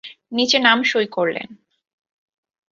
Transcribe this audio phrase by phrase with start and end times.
[0.31, 1.47] নিচে নাম সই করলেন।